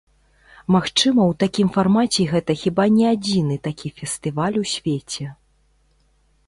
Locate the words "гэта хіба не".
2.33-3.05